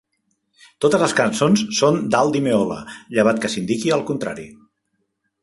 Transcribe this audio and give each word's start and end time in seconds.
Totes 0.85 1.03
les 1.03 1.13
cançons 1.19 1.63
són 1.81 1.99
d'Al 2.15 2.33
Di 2.37 2.41
Meola, 2.47 2.79
llevat 3.19 3.43
que 3.45 3.53
s'indiqui 3.57 3.95
el 3.99 4.05
contrari. 4.11 4.49